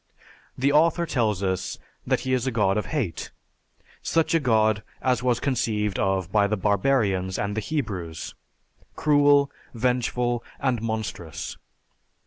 [0.57, 3.29] The author tells us that He is a god of hate,
[4.01, 8.33] such a god as was conceived of by the barbarians and the Hebrews
[8.95, 11.55] cruel, vengeful, and monstrous.